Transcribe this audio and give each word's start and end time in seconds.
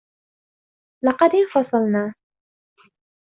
لقد 1.05 1.29
انفصلنا. 1.35 2.13